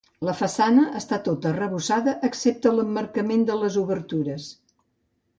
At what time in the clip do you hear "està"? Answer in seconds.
0.99-1.17